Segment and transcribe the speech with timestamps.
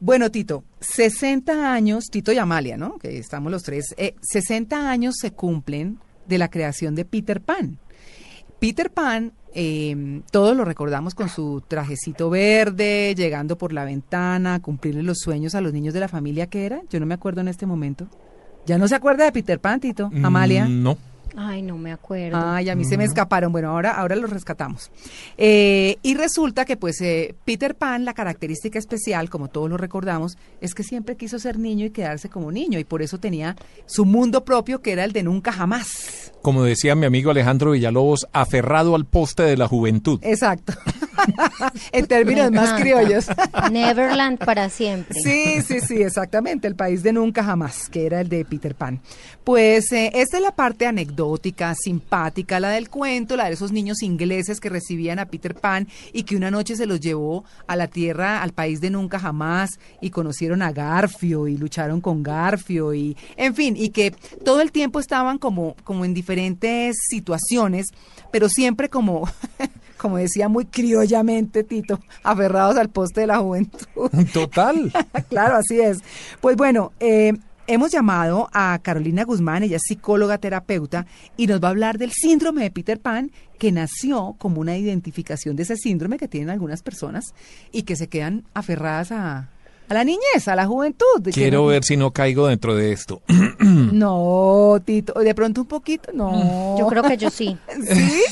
[0.00, 2.98] Bueno, Tito, 60 años, Tito y Amalia, ¿no?
[2.98, 3.94] Que estamos los tres.
[3.98, 7.78] Eh, 60 años se cumplen de la creación de Peter Pan.
[8.60, 15.02] Peter Pan, eh, todos lo recordamos con su trajecito verde, llegando por la ventana, cumplirle
[15.02, 16.82] los sueños a los niños de la familia que era.
[16.90, 18.08] Yo no me acuerdo en este momento.
[18.66, 20.10] ¿Ya no se acuerda de Peter Pan, Tito?
[20.22, 20.66] Amalia.
[20.66, 20.98] Mm, No.
[21.40, 22.36] Ay, no me acuerdo.
[22.36, 23.52] Ay, a mí se me escaparon.
[23.52, 24.90] Bueno, ahora, ahora los rescatamos.
[25.36, 30.36] Eh, y resulta que, pues, eh, Peter Pan, la característica especial, como todos lo recordamos,
[30.60, 32.80] es que siempre quiso ser niño y quedarse como niño.
[32.80, 33.54] Y por eso tenía
[33.86, 36.32] su mundo propio, que era el de nunca jamás.
[36.42, 40.18] Como decía mi amigo Alejandro Villalobos, aferrado al poste de la juventud.
[40.24, 40.72] Exacto.
[41.92, 43.26] en términos más criollos.
[43.70, 45.18] Neverland para siempre.
[45.20, 49.00] Sí, sí, sí, exactamente, el país de nunca jamás, que era el de Peter Pan.
[49.44, 54.02] Pues eh, esta es la parte anecdótica, simpática, la del cuento, la de esos niños
[54.02, 57.86] ingleses que recibían a Peter Pan y que una noche se los llevó a la
[57.86, 63.16] tierra, al país de nunca jamás y conocieron a Garfio y lucharon con Garfio y,
[63.36, 64.10] en fin, y que
[64.44, 67.86] todo el tiempo estaban como, como en diferentes situaciones,
[68.30, 69.28] pero siempre como...
[69.98, 74.10] Como decía muy criollamente Tito, aferrados al poste de la juventud.
[74.32, 74.92] Total.
[75.28, 75.98] claro, así es.
[76.40, 77.32] Pues bueno, eh,
[77.66, 82.12] hemos llamado a Carolina Guzmán, ella es psicóloga terapeuta, y nos va a hablar del
[82.12, 86.82] síndrome de Peter Pan, que nació como una identificación de ese síndrome que tienen algunas
[86.82, 87.34] personas
[87.72, 89.48] y que se quedan aferradas a,
[89.88, 91.04] a la niñez, a la juventud.
[91.20, 93.20] de Quiero no- ver si no caigo dentro de esto.
[93.92, 96.78] No, Tito, de pronto un poquito, no.
[96.78, 97.58] Yo creo que yo sí.
[97.82, 98.22] ¿Sí?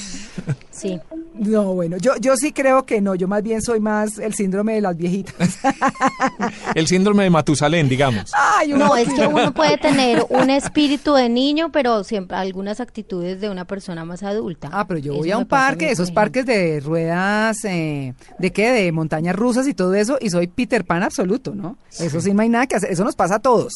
[0.70, 1.01] Sí.
[1.34, 4.75] No, bueno, yo, yo sí creo que no, yo más bien soy más el síndrome
[4.75, 5.59] de las viejitas.
[6.75, 8.31] El síndrome de Matusalén, digamos.
[8.34, 13.41] Ay, No, es que uno puede tener un espíritu de niño, pero siempre algunas actitudes
[13.41, 14.69] de una persona más adulta.
[14.73, 18.53] Ah, pero yo Eso voy a un parque, mí, esos parques de ruedas, eh, ¿de
[18.53, 18.70] qué?
[18.73, 21.79] De montañas rusas y todo eso, y soy Peter Pan absoluto, ¿no?
[21.98, 23.73] Eso sí no hay nada que hacer, eso nos pasa a todos.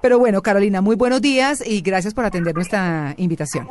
[0.00, 3.68] Pero bueno, Carolina, muy buenos días y gracias por atender nuestra invitación.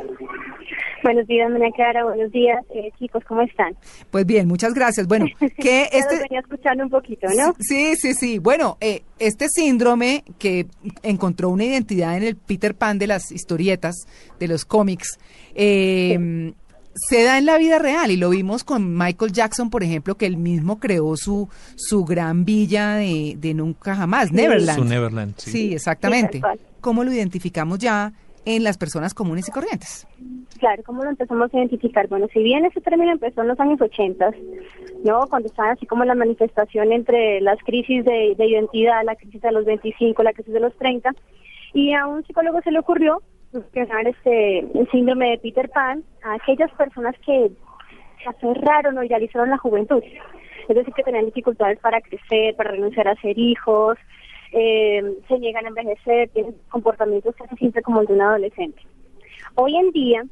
[1.08, 2.04] Buenos días, María Clara.
[2.04, 3.24] Buenos días, eh, chicos.
[3.26, 3.74] ¿Cómo están?
[4.10, 5.06] Pues bien, muchas gracias.
[5.06, 5.24] Bueno,
[5.56, 6.18] que Ya los este...
[6.18, 7.54] venía escuchando un poquito, ¿no?
[7.60, 8.38] Sí, sí, sí.
[8.38, 10.66] Bueno, eh, este síndrome que
[11.02, 14.06] encontró una identidad en el Peter Pan de las historietas,
[14.38, 15.18] de los cómics,
[15.54, 16.52] eh,
[16.94, 20.26] se da en la vida real y lo vimos con Michael Jackson, por ejemplo, que
[20.26, 24.78] él mismo creó su, su gran villa de, de nunca jamás, Neverland.
[24.78, 25.50] Su Neverland, sí.
[25.52, 26.38] Sí, exactamente.
[26.38, 26.60] Sí.
[26.82, 28.12] ¿Cómo lo identificamos ya
[28.44, 30.06] en las personas comunes y corrientes?
[30.58, 32.08] Claro, ¿cómo lo empezamos a identificar?
[32.08, 34.30] Bueno, si bien ese término empezó en los años 80,
[35.04, 35.26] ¿no?
[35.28, 39.52] Cuando estaban así como la manifestación entre las crisis de, de identidad, la crisis de
[39.52, 41.14] los 25, la crisis de los 30,
[41.74, 43.22] y a un psicólogo se le ocurrió
[43.52, 47.50] mencionar este, el síndrome de Peter Pan a aquellas personas que
[48.22, 50.02] se aferraron o idealizaron la juventud.
[50.68, 53.96] Es decir, que tenían dificultades para crecer, para renunciar a ser hijos,
[54.52, 58.80] eh, se niegan a envejecer, tienen comportamientos casi siempre como el de un adolescente.
[59.54, 60.24] Hoy en día,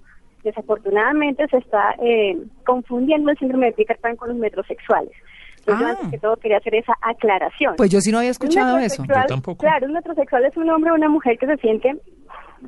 [0.45, 5.13] desafortunadamente, se está eh, confundiendo el síndrome de Peter Pan con los metrosexuales.
[5.59, 5.91] Entonces, yo Ah.
[5.91, 7.75] antes que todo quería hacer esa aclaración.
[7.77, 9.05] Pues yo sí no había escuchado eso.
[9.05, 9.59] Yo tampoco.
[9.59, 11.97] Claro, un metrosexual es un hombre o una mujer que se siente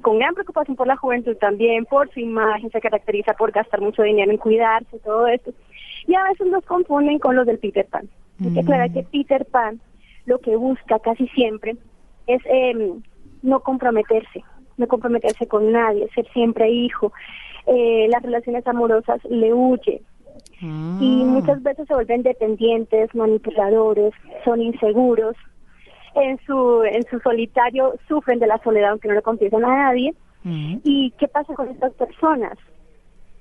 [0.03, 4.03] con gran preocupación por la juventud también, por su imagen, se caracteriza por gastar mucho
[4.03, 5.53] dinero en cuidarse, todo esto.
[6.07, 8.09] Y a veces los confunden con los del Peter Pan.
[8.45, 9.81] Hay que aclarar que Peter Pan
[10.29, 11.77] lo que busca casi siempre
[12.27, 12.93] es eh,
[13.43, 14.45] no comprometerse,
[14.77, 17.13] no comprometerse con nadie, ser siempre hijo.
[17.67, 20.03] Eh, las relaciones amorosas le huye,
[20.63, 20.99] Ah.
[21.01, 24.13] y muchas veces se vuelven dependientes, manipuladores,
[24.45, 25.37] son inseguros.
[26.15, 30.15] En su en su solitario sufren de la soledad aunque no le confiesan a nadie.
[30.43, 30.79] Mm.
[30.83, 32.59] ¿Y qué pasa con estas personas?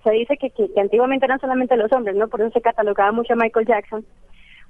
[0.04, 2.28] Se dice que, que, que antiguamente eran solamente los hombres, ¿no?
[2.28, 4.06] Por eso se catalogaba mucho a Michael Jackson,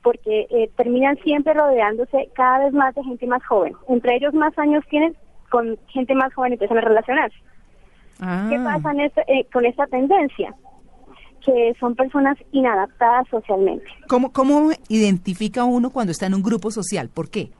[0.03, 3.73] porque eh, terminan siempre rodeándose cada vez más de gente más joven.
[3.89, 5.15] Entre ellos más años tienen,
[5.49, 7.37] con gente más joven empiezan a relacionarse.
[8.19, 8.47] Ah.
[8.49, 10.53] ¿Qué pasa en este- eh, con esta tendencia?
[11.45, 13.85] Que son personas inadaptadas socialmente.
[14.07, 17.09] ¿Cómo, ¿Cómo identifica uno cuando está en un grupo social?
[17.09, 17.51] ¿Por qué?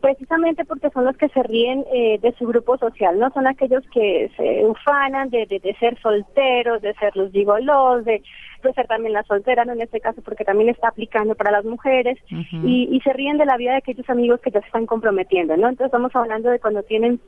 [0.00, 3.82] Precisamente porque son los que se ríen eh, de su grupo social, no son aquellos
[3.92, 8.22] que se ufanan de, de, de ser solteros, de ser los gigolos, de,
[8.62, 11.64] de ser también la soltera, no en este caso porque también está aplicando para las
[11.64, 14.86] mujeres, y, y se ríen de la vida de aquellos amigos que ya se están
[14.86, 15.68] comprometiendo, ¿no?
[15.68, 17.20] Entonces estamos hablando de cuando tienen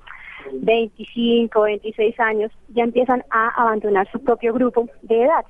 [0.53, 5.45] 25, 26 años, ya empiezan a abandonar su propio grupo de edad.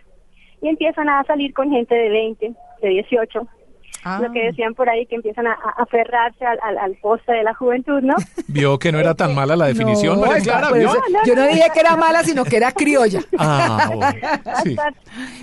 [0.60, 3.46] Y empiezan a salir con gente de 20, de 18,
[4.16, 4.20] Ah.
[4.22, 7.42] lo que decían por ahí, que empiezan a, a aferrarse al, al, al poste de
[7.42, 8.14] la juventud, ¿no?
[8.48, 10.92] Vio que no era tan mala la definición, No, María Clara, pues, ¿vio?
[11.26, 13.20] yo no dije que era mala, sino que era criolla.
[13.38, 14.10] Ah, bueno,
[14.64, 14.76] sí.
[14.76, 14.94] Hasta-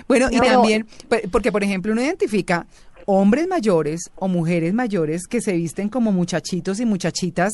[0.08, 0.86] Bueno, y también,
[1.30, 2.66] porque por ejemplo uno identifica
[3.04, 7.52] hombres mayores o mujeres mayores que se visten como muchachitos y muchachitas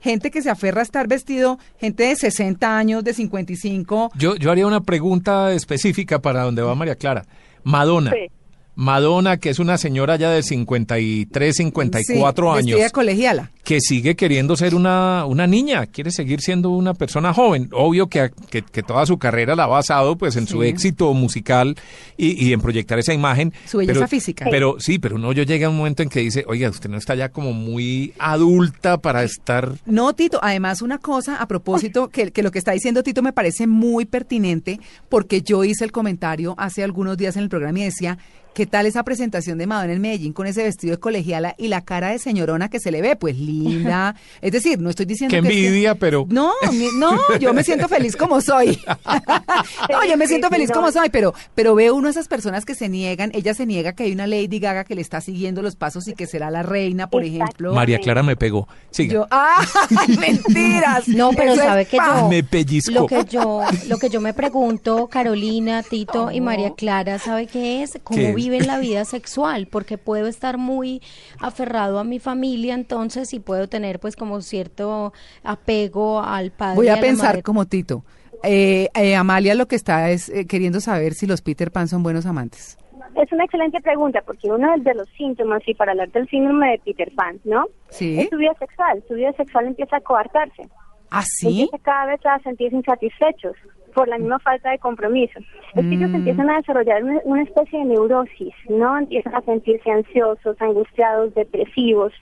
[0.00, 4.12] gente que se aferra a estar vestido, gente de 60 años, de 55.
[4.14, 7.24] Yo, yo haría una pregunta específica para donde va María Clara.
[7.64, 8.12] Madonna.
[8.12, 8.30] Sí.
[8.76, 13.50] Madonna, que es una señora ya de 53, 54 sí, años, colegiala.
[13.64, 17.70] que sigue queriendo ser una, una niña, quiere seguir siendo una persona joven.
[17.72, 21.74] Obvio que, que, que toda su carrera la ha basado pues en su éxito musical
[22.18, 23.54] y, y en proyectar esa imagen.
[23.64, 24.46] Su belleza pero, física.
[24.50, 26.98] Pero sí, pero uno yo llega a un momento en que dice, oiga, usted no
[26.98, 29.72] está ya como muy adulta para estar...
[29.86, 33.32] No, Tito, además una cosa a propósito, que, que lo que está diciendo Tito me
[33.32, 37.84] parece muy pertinente, porque yo hice el comentario hace algunos días en el programa y
[37.84, 38.18] decía,
[38.56, 41.82] ¿qué tal esa presentación de Madonna en Medellín con ese vestido de colegiala y la
[41.82, 43.14] cara de señorona que se le ve?
[43.14, 44.16] Pues linda.
[44.40, 46.26] Es decir, no estoy diciendo Qué que envidia, pero...
[46.30, 48.80] No, mi- no, yo me siento feliz como soy.
[49.90, 52.74] no, yo me siento feliz como soy, pero, pero veo uno de esas personas que
[52.74, 55.76] se niegan, ella se niega que hay una Lady Gaga que le está siguiendo los
[55.76, 57.74] pasos y que será la reina, por ejemplo.
[57.74, 58.68] María Clara me pegó.
[58.90, 59.12] Siga.
[59.12, 59.66] Yo, ah,
[60.18, 61.08] mentiras.
[61.08, 62.92] No, pero Eso es sabe que yo Me pellizcó.
[62.92, 67.82] lo que yo lo que yo me pregunto, Carolina, Tito y María Clara, ¿sabe qué
[67.82, 67.98] es?
[68.02, 68.50] ¿Cómo ¿Qué es?
[68.50, 69.66] viven la vida sexual?
[69.70, 71.02] Porque puedo estar muy
[71.40, 75.12] aferrado a mi familia entonces y puedo tener pues como cierto
[75.42, 76.76] apego al padre.
[76.76, 77.42] Voy a la pensar madre.
[77.42, 78.04] como Tito.
[78.42, 82.02] Eh, eh, Amalia lo que está es eh, queriendo saber si los Peter Pan son
[82.02, 82.78] buenos amantes.
[83.14, 86.78] Es una excelente pregunta porque uno de los síntomas, y para hablar del síndrome de
[86.84, 87.64] Peter Pan, ¿no?
[87.88, 88.20] ¿Sí?
[88.20, 89.02] Es su vida sexual.
[89.08, 90.68] Su vida sexual empieza a coartarse.
[91.10, 91.68] ¿Ah, sí?
[91.82, 93.54] Cada vez a sentirse insatisfechos
[93.94, 95.38] por la misma falta de compromiso.
[95.74, 96.16] Es que ellos Mm.
[96.16, 98.98] empiezan a desarrollar una, una especie de neurosis, ¿no?
[98.98, 102.12] Empiezan a sentirse ansiosos, angustiados, depresivos.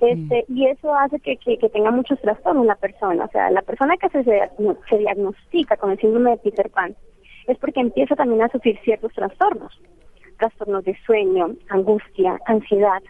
[0.00, 3.24] Este, Y eso hace que, que, que tenga muchos trastornos la persona.
[3.26, 6.96] O sea, la persona que se, se diagnostica con el síndrome de Peter Pan
[7.46, 9.80] es porque empieza también a sufrir ciertos trastornos.
[10.38, 13.00] Trastornos de sueño, angustia, ansiedad.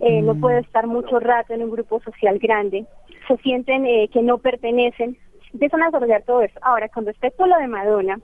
[0.00, 2.84] Eh, No puede estar mucho rato en un grupo social grande.
[3.28, 5.16] Se sienten eh, que no pertenecen.
[5.52, 6.58] Empiezan a desarrollar todo eso.
[6.62, 8.18] Ahora, con respecto a lo de Madonna,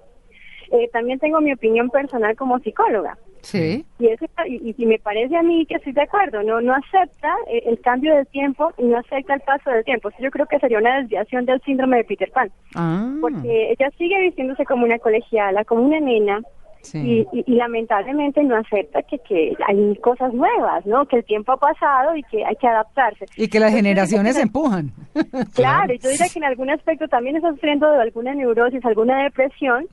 [0.70, 3.16] eh, también tengo mi opinión personal como psicóloga.
[3.42, 3.84] Sí.
[3.98, 7.34] Y, eso, y, y me parece a mí que estoy de acuerdo, no no acepta
[7.48, 10.10] eh, el cambio del tiempo y no acepta el paso del tiempo.
[10.10, 13.90] Eso yo creo que sería una desviación del síndrome de Peter Pan, Ah, porque ella
[13.98, 16.40] sigue vistiéndose como una colegiala, como una nena,
[16.82, 17.26] sí.
[17.32, 21.06] y, y- y lamentablemente no acepta que, que hay cosas nuevas, ¿no?
[21.06, 23.24] Que el tiempo ha pasado y que hay que adaptarse.
[23.36, 24.90] Y que las Entonces, generaciones que- empujan.
[25.54, 29.86] Claro, yo diría que en algún aspecto también está sufriendo de alguna neurosis, alguna depresión,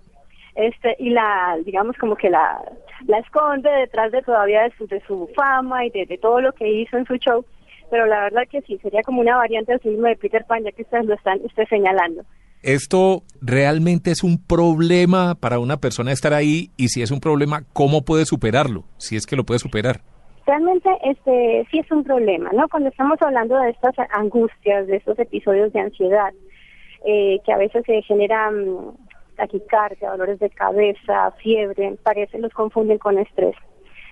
[0.55, 2.59] este y la, digamos como que la,
[3.07, 6.51] la esconde detrás de todavía de su, de su fama y de, de todo lo
[6.53, 7.45] que hizo en su show,
[7.89, 10.71] pero la verdad que sí, sería como una variante del síndrome de Peter Pan, ya
[10.71, 12.23] que ustedes lo están usted señalando.
[12.61, 16.71] ¿Esto realmente es un problema para una persona estar ahí?
[16.77, 18.83] Y si es un problema, ¿cómo puede superarlo?
[18.97, 20.01] Si es que lo puede superar.
[20.45, 22.67] Realmente este sí es un problema, ¿no?
[22.69, 26.33] Cuando estamos hablando de estas angustias, de estos episodios de ansiedad,
[27.05, 28.97] eh, que a veces se generan mm,
[29.35, 33.55] taquicardia, dolores de cabeza, fiebre, parece los confunden con estrés.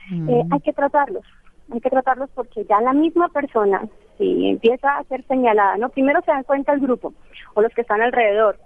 [0.09, 1.25] Eh, hay que tratarlos,
[1.71, 3.81] hay que tratarlos porque ya la misma persona,
[4.17, 5.89] si empieza a ser señalada, ¿no?
[5.89, 7.13] Primero se dan cuenta el grupo
[7.55, 8.57] o los que están alrededor,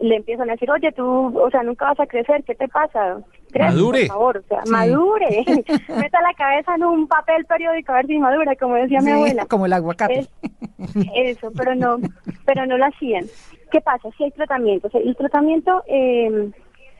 [0.00, 1.04] le empiezan a decir, oye, tú,
[1.38, 3.18] o sea, nunca vas a crecer, ¿qué te pasa?
[3.52, 3.98] Crece, Madure.
[4.00, 4.70] por favor, o sea, Sí.
[4.72, 5.44] madure,
[5.96, 9.46] meta la cabeza en un papel periódico a ver si madura, como decía mi abuela.
[9.50, 10.18] como el aguacate.
[10.20, 10.28] Es-
[11.14, 11.98] eso, pero no,
[12.44, 13.26] pero no lo hacían.
[13.70, 14.08] ¿Qué pasa?
[14.18, 14.92] Si hay tratamientos.
[14.94, 16.50] El tratamiento eh,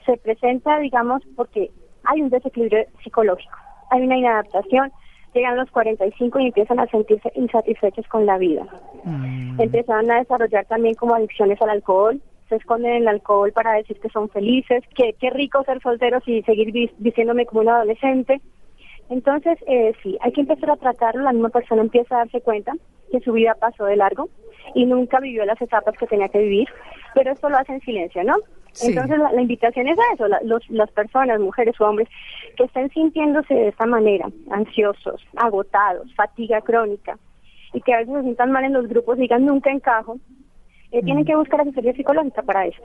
[0.07, 1.71] se presenta, digamos, porque
[2.05, 3.57] hay un desequilibrio psicológico,
[3.91, 4.93] hay una inadaptación,
[5.35, 8.67] llegan los 45 y empiezan a sentirse insatisfechos con la vida.
[9.05, 9.61] Mm.
[9.61, 13.99] Empezaron a desarrollar también como adicciones al alcohol, se esconden en el alcohol para decir
[13.99, 18.41] que son felices, que qué rico ser solteros y seguir diciéndome como un adolescente.
[19.09, 21.23] Entonces, eh, sí, hay que empezar a tratarlo.
[21.23, 22.73] La misma persona empieza a darse cuenta
[23.11, 24.29] que su vida pasó de largo
[24.75, 26.69] y nunca vivió las etapas que tenía que vivir,
[27.15, 28.37] pero esto lo hace en silencio, ¿no?
[28.73, 28.89] Sí.
[28.89, 32.09] Entonces, la, la invitación es a eso, la- los- las personas, mujeres o hombres,
[32.57, 37.19] que estén sintiéndose de esta manera, ansiosos, agotados, fatiga crónica,
[37.75, 40.19] y que a veces se sientan mal en los grupos y digan nunca encajo,
[40.91, 42.83] eh, tienen que buscar asesoría psicológica para esto.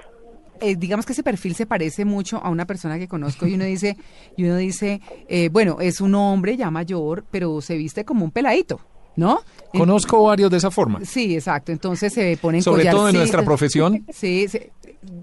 [0.60, 3.64] eh, digamos que ese perfil se parece mucho a una persona que conozco y uno
[3.66, 3.96] dice,
[4.36, 8.32] y uno dice, eh, bueno, es un hombre ya mayor, pero se viste como un
[8.32, 8.80] peladito,
[9.18, 9.42] ¿no?
[9.74, 11.02] En- Conozco varios de esa forma.
[11.04, 11.74] Sí, exacto.
[11.74, 14.06] Entonces se ponen Sobre todo en nuestra profesión.
[14.14, 14.72] Sí, se-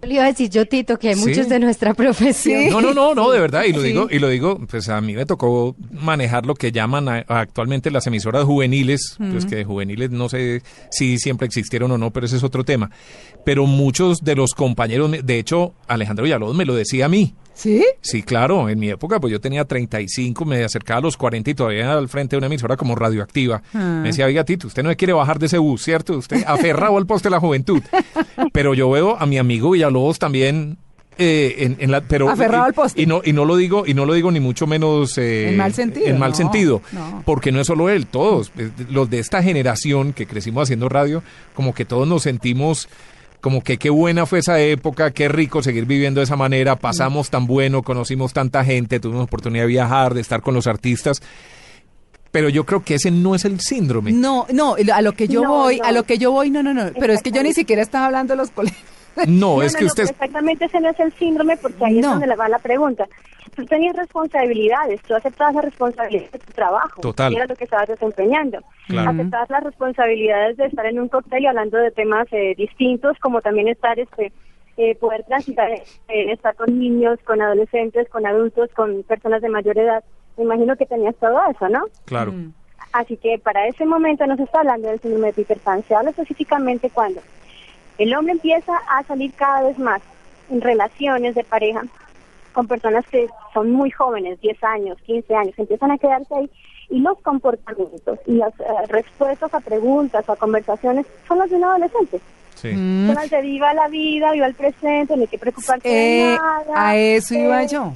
[0.02, 1.28] Le iba a decir yo, Tito, que hay Sí.
[1.28, 2.62] muchos de nuestra profesión.
[2.64, 2.70] Sí.
[2.70, 3.88] No, no, no, no, de verdad, y lo Sí.
[3.88, 7.90] digo, y lo digo, pues a mí me tocó manejar lo que llaman a- actualmente
[7.90, 12.26] las emisoras juveniles, pues que de juveniles no sé si siempre existieron o no, pero
[12.26, 12.90] ese es otro tema.
[13.44, 17.34] Pero muchos de los compañeros, de hecho, Alejandro Villalobos me lo decía a mí.
[17.54, 17.84] ¿Sí?
[18.00, 21.54] Sí, claro, en mi época, pues yo tenía 35, me acercaba a los 40 y
[21.54, 23.62] todavía al frente de una emisora como radioactiva.
[23.72, 24.00] Ah.
[24.02, 26.18] Me decía, oiga, Tito, usted no me quiere bajar de ese bus, ¿cierto?
[26.18, 27.80] Usted aferrado al poste de la juventud.
[28.52, 30.78] Pero yo veo a mi amigo Villalobos también
[31.16, 33.00] eh, en, en la, pero Aferrado y, al poste.
[33.00, 35.56] y no y no lo digo y no lo digo ni mucho menos eh, En
[35.56, 37.22] mal sentido, en mal no, sentido no.
[37.24, 41.22] porque no es solo él todos eh, los de esta generación que crecimos haciendo radio
[41.54, 42.88] como que todos nos sentimos
[43.44, 47.28] como que qué buena fue esa época, qué rico seguir viviendo de esa manera, pasamos
[47.28, 51.20] tan bueno, conocimos tanta gente, tuvimos oportunidad de viajar, de estar con los artistas,
[52.30, 54.12] pero yo creo que ese no es el síndrome.
[54.12, 55.84] No, no, a lo que yo No, voy, no.
[55.84, 58.06] a lo que yo voy, no, no, no, pero es que yo ni siquiera estaba
[58.06, 58.82] hablando de los colegios.
[59.16, 60.02] No, No, es no, que no, usted...
[60.04, 61.98] Exactamente ese no es el síndrome porque ahí No.
[62.00, 63.06] es donde le va la pregunta.
[63.54, 67.00] Tú tenías responsabilidades, tú aceptabas las responsabilidades de tu trabajo.
[67.00, 67.32] Total.
[67.32, 68.58] Y era lo que estabas desempeñando.
[68.88, 69.10] Claro.
[69.10, 73.40] Aceptabas las responsabilidades de estar en un cóctel y hablando de temas eh, distintos, como
[73.40, 74.32] también estar, este,
[74.76, 79.78] eh, poder transitar, eh, estar con niños, con adolescentes, con adultos, con personas de mayor
[79.78, 80.02] edad.
[80.36, 81.84] Me imagino que tenías todo eso, ¿no?
[82.06, 82.32] Claro.
[82.32, 82.52] Mm.
[82.92, 85.94] Así que para ese momento no se está hablando del síndrome de Peter Pan, se
[85.94, 87.20] habla específicamente cuando
[87.98, 90.02] el hombre empieza a salir cada vez más
[90.50, 91.82] en relaciones de pareja
[92.52, 96.50] con personas que son muy jóvenes, 10 años, 15 años, empiezan a quedarse ahí
[96.90, 101.56] y los comportamientos y las eh, respuestas a preguntas o a conversaciones son las de
[101.56, 102.20] un adolescente.
[102.56, 102.68] Sí.
[102.74, 103.06] Mm.
[103.06, 106.36] Son las de viva la vida, viva el presente, no hay que preocuparse Eh, de
[106.36, 106.64] nada.
[106.88, 107.92] a eso iba eh, yo.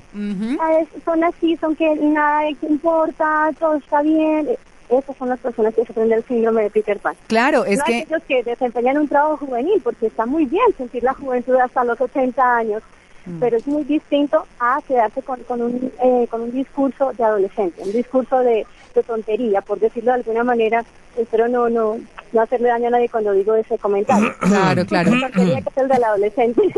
[0.61, 4.49] A es- son así, son que nada que importa, todo está bien.
[4.88, 7.15] Esas son las personas que sufren del síndrome de Peter Pan.
[7.27, 11.03] Claro, es no que aquellos que desempeñan un trabajo juvenil, porque está muy bien sentir
[11.03, 12.83] la juventud hasta los 80 años,
[13.28, 13.38] Mm.
[13.40, 17.82] pero es muy distinto a quedarse con, con, un, eh, con un discurso de adolescente,
[17.82, 18.66] un discurso de,
[19.02, 20.85] tontería, por decirlo de alguna manera.
[21.17, 21.99] Espero no, no,
[22.33, 24.33] no hacerle daño a nadie cuando digo ese comentario.
[24.40, 25.11] claro, claro.
[25.11, 26.62] Tontería que es el del adolescente.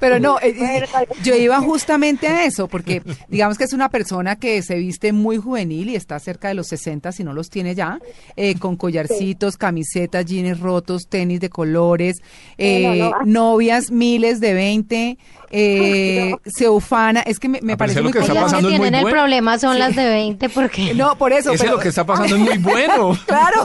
[0.00, 0.84] Pero no, eh, eh,
[1.22, 5.36] yo iba justamente a eso, porque digamos que es una persona que se viste muy
[5.36, 7.98] juvenil y está cerca de los 60, si no los tiene ya,
[8.36, 12.22] eh, con collarcitos, camisetas, jeans rotos, tenis de colores,
[12.58, 13.26] eh, No, no, no.
[13.26, 15.18] novias, miles de 20,
[15.50, 19.58] eh, se ufana, es que me, parece eso muy que está las tienen el problema
[19.58, 20.94] son las de 20 porque...
[21.00, 21.52] No, por eso.
[21.52, 23.18] Ese pero- lo que está pasando es muy bueno.
[23.26, 23.64] Claro,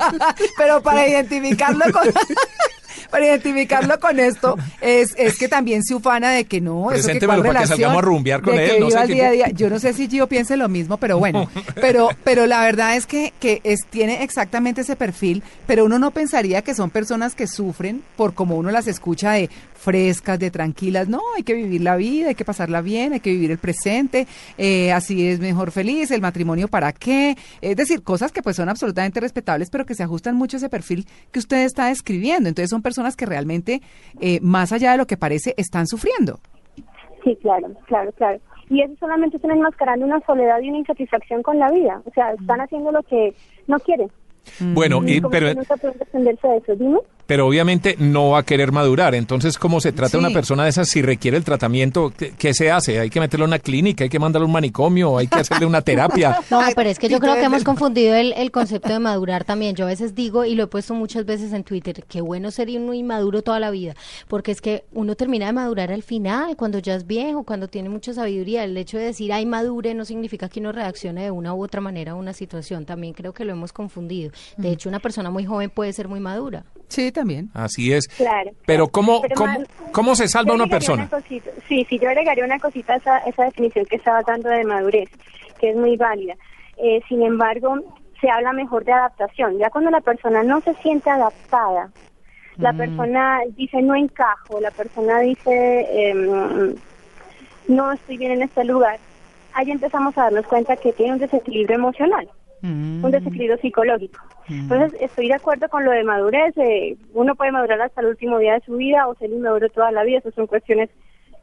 [0.56, 2.08] pero para identificarlo con
[3.10, 7.20] para identificarlo con esto es, es que también se ufana de que no, eso que
[7.26, 9.30] para que salgamos a rumbear con de él, que no viva sé, el día a
[9.32, 9.48] tipo- día.
[9.54, 13.06] Yo no sé si Gio piense lo mismo, pero bueno, pero pero la verdad es
[13.06, 17.46] que, que es, tiene exactamente ese perfil, pero uno no pensaría que son personas que
[17.46, 21.96] sufren por como uno las escucha de frescas, de tranquilas, no, hay que vivir la
[21.96, 24.26] vida, hay que pasarla bien, hay que vivir el presente,
[24.58, 28.68] eh, así es mejor feliz, el matrimonio para qué, es decir, cosas que pues son
[28.68, 32.48] absolutamente respetables, pero que se ajustan mucho a ese perfil que usted está describiendo.
[32.48, 33.80] Entonces son personas que realmente,
[34.20, 36.40] eh, más allá de lo que parece, están sufriendo.
[37.24, 38.38] Sí, claro, claro, claro.
[38.68, 42.02] Y eso solamente están enmascarando una soledad y una insatisfacción con la vida.
[42.04, 43.34] O sea, están haciendo lo que
[43.66, 44.10] no quieren.
[44.60, 45.52] Bueno, y, pero,
[47.26, 49.14] pero obviamente no va a querer madurar.
[49.16, 50.16] Entonces, ¿cómo se trata Sí.
[50.18, 52.12] una persona de esas si requiere el tratamiento?
[52.16, 53.00] ¿Qué, qué se hace?
[53.00, 54.04] ¿Hay que meterlo a una clínica?
[54.04, 55.18] ¿Hay que mandarlo a un manicomio?
[55.18, 56.38] ¿Hay que hacerle una terapia?
[56.50, 59.74] No, pero es que yo creo que hemos confundido el, el concepto de madurar también.
[59.74, 62.78] Yo a veces digo, y lo he puesto muchas veces en Twitter, que bueno sería
[62.78, 63.94] uno inmaduro toda la vida,
[64.28, 67.88] porque es que uno termina de madurar al final, cuando ya es viejo, cuando tiene
[67.88, 68.62] mucha sabiduría.
[68.62, 71.80] El hecho de decir, ay, madure, no significa que uno reaccione de una u otra
[71.80, 72.84] manera a una situación.
[72.84, 74.30] También creo que lo hemos confundido.
[74.56, 76.64] De hecho, una persona muy joven puede ser muy madura.
[76.88, 77.50] Sí, también.
[77.52, 78.06] Así es.
[78.08, 78.50] Claro.
[78.64, 79.58] Pero ¿cómo, Pero, cómo,
[79.92, 81.08] cómo se salva una persona?
[81.08, 81.50] cosita.
[81.68, 85.08] Sí, sí, yo agregaría una cosita a esa, esa definición que estaba dando de madurez,
[85.60, 86.34] que es muy válida.
[86.76, 87.74] Eh, sin embargo,
[88.20, 89.58] se habla mejor de adaptación.
[89.58, 91.90] Ya cuando la persona no se siente adaptada,
[92.58, 96.74] la persona dice no encajo, la persona dice em,
[97.68, 98.98] no estoy bien en este lugar,
[99.52, 102.26] ahí empezamos a darnos cuenta que tiene un desequilibrio emocional
[102.66, 103.06] Mm.
[103.06, 104.20] un desequilibrio psicológico.
[104.48, 106.56] Entonces, estoy de acuerdo con lo de madurez.
[106.56, 109.92] eh, uno puede madurar hasta el último día de su vida o ser inmaduro toda
[109.92, 110.18] la vida.
[110.18, 110.90] Esas son cuestiones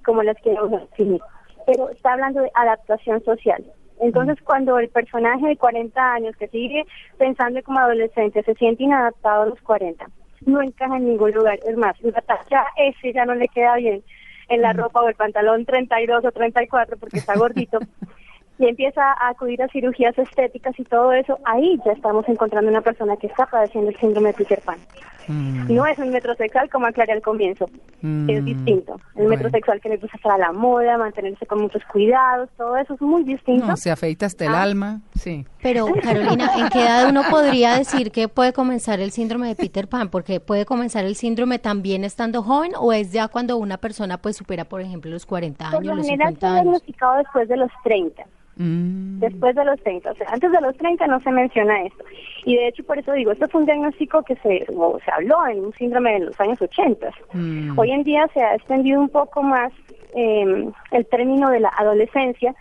[0.04, 1.22] como las que vamos a definir.
[1.66, 3.64] Pero está hablando de adaptación social.
[4.02, 6.86] Entonces, cuando el personaje de 40 años que sigue
[7.18, 10.06] pensando como adolescente se siente inadaptado a los 40,
[10.46, 11.60] no encaja en ningún lugar.
[11.66, 14.04] Es más, talla ese ya no le queda bien
[14.50, 17.80] en la ropa o el pantalón 32 o 34 porque está gordito.
[18.60, 22.82] y empieza a acudir a cirugías estéticas y todo eso, ahí ya estamos encontrando una
[22.82, 24.78] persona que está padeciendo el síndrome de Peter Pan.
[25.28, 25.74] Mm.
[25.74, 27.70] No es un metrosexual como aclaré al comienzo,
[28.02, 28.30] Mm.
[28.30, 28.96] es distinto.
[28.96, 29.30] El Bueno.
[29.30, 33.02] metrosexual que le gusta estar a la moda, mantenerse con muchos cuidados, todo eso es
[33.02, 33.66] muy distinto.
[33.66, 34.62] No, se afeita hasta el Ah.
[34.64, 35.46] alma, sí.
[35.62, 39.88] Pero Carolina, ¿en qué edad uno podría decir que puede comenzar el síndrome de Peter
[39.88, 40.10] Pan?
[40.10, 44.36] Porque puede comenzar el síndrome también estando joven o es ya cuando una persona pues
[44.36, 46.64] supera, por ejemplo, los 40 Por años, lo los general 50 está años.
[46.64, 48.24] diagnosticado después de los 30.
[48.56, 49.20] Mm.
[49.20, 52.04] Después de los 30, o sea, antes de los 30 no se menciona esto.
[52.46, 55.48] Y de hecho, por eso digo, esto fue un diagnóstico que se, o se habló
[55.48, 57.10] en un síndrome de los años 80.
[57.34, 57.80] Mm.
[57.80, 59.72] Hoy en día se ha extendido un poco más
[60.16, 62.54] eh, el término de la adolescencia.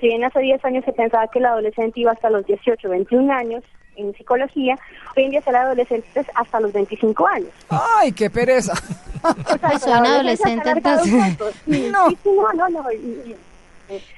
[0.00, 3.32] Si bien hace 10 años se pensaba que el adolescente iba hasta los 18, 21
[3.32, 3.62] años
[3.96, 4.76] en psicología,
[5.16, 7.48] hoy en día se adolescentes hasta los 25 años.
[7.70, 8.74] Ay, qué pereza.
[9.22, 11.62] O sea, son adolescentes, un entonces.
[11.64, 12.08] Sí, No.
[12.10, 12.92] sí, sí, no, no, no.
[12.92, 13.36] y- y-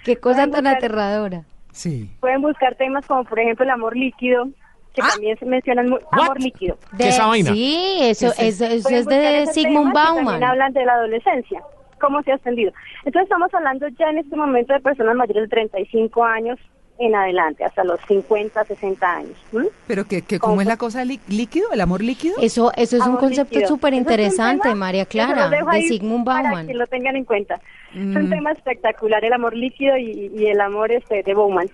[0.04, 1.44] Qué cosa Pueden tan buscar- aterradora.
[1.72, 2.10] Sí.
[2.20, 4.48] Pueden buscar temas como, por ejemplo, el amor líquido,
[4.94, 5.08] que Ah.
[5.12, 6.20] también se mencionan mu- What?
[6.22, 6.76] amor líquido.
[6.96, 7.52] ¿Qué es esa vaina?
[7.52, 10.24] Sí, eso, ¿Qué es eso, eso es de Sigmund Bauman.
[10.26, 11.62] También hablan de la adolescencia,
[12.00, 12.72] cómo se ha extendido.
[13.04, 16.58] Entonces estamos hablando ya en este momento de personas mayores de 35 años
[17.00, 19.36] en adelante, hasta los 50, 60 años.
[19.52, 19.68] ¿m?
[19.86, 22.34] Pero que, que ¿cómo Como- es la cosa lí- líquido, el amor líquido?
[22.42, 23.68] Eso, eso es un Amor concepto líquido.
[23.68, 26.66] súper un interesante, María Clara, de Sigmund Para Bauman.
[26.66, 27.60] que lo tengan en cuenta.
[27.94, 28.30] Es un Mm.
[28.30, 31.68] tema espectacular, el amor líquido y, y el amor este de Bowman.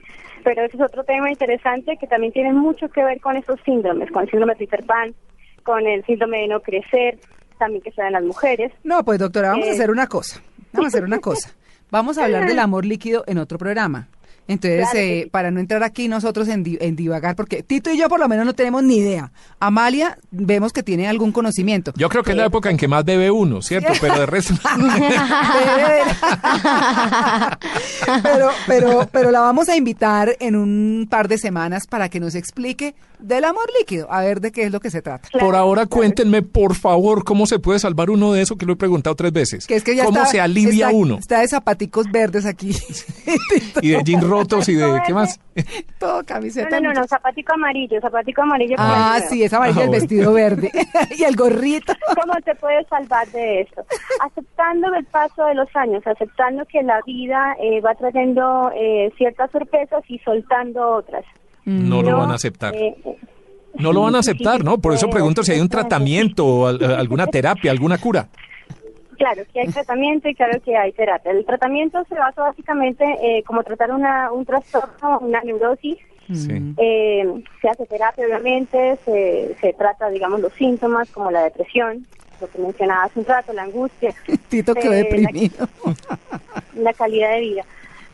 [0.44, 4.10] Pero ese es otro tema interesante que también tiene mucho que ver con esos síndromes,
[4.10, 5.14] con el síndrome de Peter Pan,
[5.62, 7.18] con el síndrome de no crecer,
[7.58, 8.72] también que se da en las mujeres.
[8.84, 9.74] No, pues doctora, vamos a Eh.
[9.74, 10.40] hacer una cosa.
[10.72, 11.50] Vamos a hacer una cosa.
[11.90, 14.08] Vamos a hablar del amor líquido en otro programa.
[14.48, 15.30] Entonces, Claro eh, sí.
[15.30, 18.28] para no entrar aquí nosotros en, di- en divagar, porque Tito y yo por lo
[18.28, 19.30] menos no tenemos ni idea.
[19.66, 21.92] Amalia, vemos que tiene algún conocimiento.
[21.96, 23.92] Yo creo que es la época en que más bebe uno, ¿cierto?
[24.00, 24.54] Pero de resto...
[28.22, 32.34] pero, pero, pero la vamos a invitar en un par de semanas para que nos
[32.34, 35.28] explique del amor líquido, a ver de qué es lo que se trata.
[35.38, 38.76] Por ahora cuéntenme, por favor, cómo se puede salvar uno de eso que lo he
[38.76, 39.66] preguntado tres veces.
[39.66, 41.16] Que es que ya ¿Cómo está- se alivia está- uno?
[41.18, 42.76] Está de zapaticos verdes aquí.
[43.80, 45.00] Y de jeans rotos y de...
[45.06, 45.38] ¿Qué más?
[45.98, 46.68] Todo No, camiseta.
[46.80, 48.74] no, no, no, muchas- zapatico amarillo, zapatico amarillo.
[48.78, 50.70] Ah, sí, es amarillo Ah, vestido verde.
[51.18, 51.92] y el gorrito.
[52.20, 53.84] ¿Cómo te puedes salvar de esto?
[54.20, 59.50] Aceptando el paso de los años, aceptando que la vida eh, va trayendo eh, ciertas
[59.50, 61.24] sorpresas y soltando otras.
[61.64, 62.18] No lo ¿no?
[62.18, 62.74] van a aceptar.
[62.74, 62.94] Eh,
[63.74, 64.78] No lo van a aceptar, ¿no?
[64.78, 68.28] Por eso sí, pregunto si hay un tratamiento, o al- alguna terapia, alguna cura.
[69.16, 71.30] Claro que hay tratamiento y claro que hay terapia.
[71.30, 75.96] El tratamiento se basa básicamente eh, como tratar una, un trastorno, una neurosis.
[76.32, 76.74] Sí.
[76.78, 82.06] Eh, se hace terapia, obviamente, se, se trata, digamos, los síntomas como la depresión,
[82.40, 84.14] lo que mencionaba hace un rato, la angustia,
[84.48, 85.50] Tito quedó Eh,
[86.76, 87.64] la calidad de vida.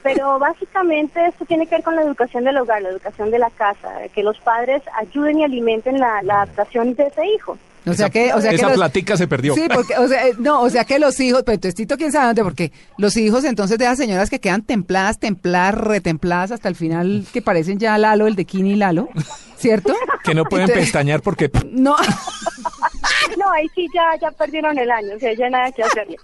[0.03, 3.51] Pero básicamente esto tiene que ver con la educación del hogar, la educación de la
[3.51, 7.59] casa, que los padres ayuden y alimenten la, la adaptación de ese hijo.
[7.87, 9.55] O sea Esa- que, o sea que esa los- platica se perdió.
[9.55, 12.13] Sí, porque, o sea, eh, no, o sea que los hijos, pero entonces Tito, quién
[12.13, 16.69] sabe dónde, porque los hijos entonces de esas señoras que quedan templadas, templadas, retempladas hasta
[16.69, 19.09] el final, que parecen ya Lalo, el de Kini y Lalo,
[19.57, 19.95] ¿cierto?
[20.25, 21.51] Que no pueden Entonces- pestañear porque...
[21.73, 21.97] No,
[23.39, 26.17] No, ahí sí ya, ya perdieron el año, o sea, ya nada que hacerle.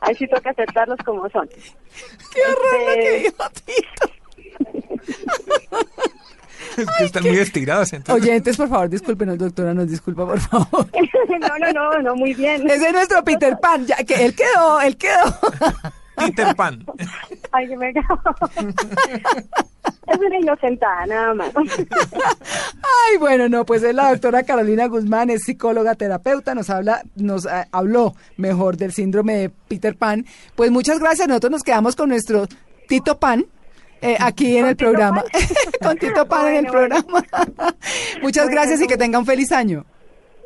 [0.00, 1.48] Ahí sí toca aceptarlos como son.
[2.32, 4.10] qué horror lo que Este, dijo Tito.
[6.76, 7.92] Es que están muy estiradas.
[7.92, 8.22] Entonces...
[8.22, 10.86] Oyentes, por favor, discúlpenos, doctora, nos disculpa, por favor.
[11.40, 12.68] no, no, no, no, muy bien.
[12.70, 15.24] Ese es nuestro Peter Pan, ya que él quedó, él quedó.
[16.16, 16.84] Peter Pan.
[17.52, 17.92] Ay, que me
[20.10, 21.52] Es una inocentada, nada más.
[21.56, 27.44] Ay, bueno, no, pues es la doctora Carolina Guzmán, es psicóloga terapeuta, nos habla, nos
[27.46, 30.24] eh, habló mejor del síndrome de Peter Pan.
[30.56, 32.46] Pues muchas gracias, nosotros nos quedamos con nuestro
[32.88, 33.44] Tito Pan.
[34.00, 35.24] eh, aquí en ¿Con el Tito programa,
[35.82, 37.02] con Tito Pan en el bueno.
[37.02, 37.24] programa.
[38.22, 39.84] Muchas Bueno, gracias y que tenga un feliz año.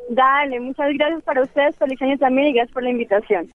[0.09, 3.49] Dale, muchas gracias para ustedes, feliz año también y gracias por la invitación.